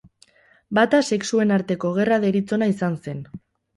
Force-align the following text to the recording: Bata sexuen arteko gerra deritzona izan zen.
Bata 0.77 1.01
sexuen 1.17 1.53
arteko 1.57 1.91
gerra 1.99 2.19
deritzona 2.27 2.71
izan 2.77 2.97
zen. 3.05 3.23